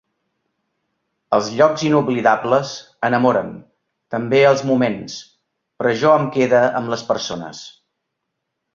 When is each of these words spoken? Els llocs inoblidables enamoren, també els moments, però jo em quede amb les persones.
Els 1.37 1.49
llocs 1.59 1.83
inoblidables 1.89 2.71
enamoren, 3.11 3.53
també 4.17 4.43
els 4.55 4.67
moments, 4.73 5.21
però 5.81 5.95
jo 6.05 6.19
em 6.21 6.29
quede 6.39 6.67
amb 6.83 6.95
les 6.97 7.09
persones. 7.15 7.67